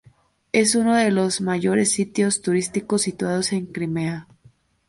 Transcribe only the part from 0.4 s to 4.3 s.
Es uno de los mayores sitios turísticos situados en Crimea.